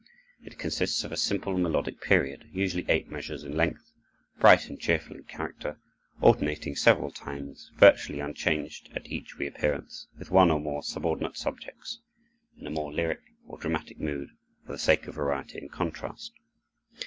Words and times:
It 0.43 0.57
consists 0.57 1.03
of 1.03 1.11
a 1.11 1.15
simple 1.15 1.55
melodic 1.55 2.01
period, 2.01 2.49
usually 2.51 2.87
eight 2.89 3.11
measures 3.11 3.43
in 3.43 3.55
length, 3.55 3.91
bright 4.39 4.67
and 4.67 4.79
cheerful 4.79 5.15
in 5.15 5.25
character, 5.25 5.77
alternating 6.21 6.75
several 6.75 7.11
times, 7.11 7.69
virtually 7.75 8.19
unchanged 8.19 8.89
at 8.95 9.09
each 9.11 9.37
reappearance, 9.37 10.07
with 10.17 10.31
one 10.31 10.49
or 10.49 10.59
more 10.59 10.81
subordinate 10.81 11.37
subjects, 11.37 11.99
in 12.57 12.65
a 12.65 12.71
more 12.71 12.91
lyric 12.91 13.19
or 13.45 13.59
dramatic 13.59 13.99
mood, 13.99 14.29
for 14.65 14.71
the 14.71 14.79
sake 14.79 15.05
of 15.05 15.13
variety 15.13 15.59
and 15.59 15.71
contrast. 15.71 16.33